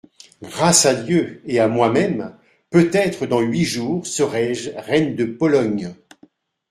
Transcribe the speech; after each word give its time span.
Grâce 0.41 0.87
à 0.87 0.95
Dieu 0.95 1.43
et 1.45 1.59
à 1.59 1.67
moi-même, 1.67 2.35
peut-être 2.71 3.27
dans 3.27 3.39
huit 3.41 3.65
jours 3.65 4.07
serai-je 4.07 4.71
reine 4.75 5.15
de 5.15 5.25
Pologne. 5.25 5.93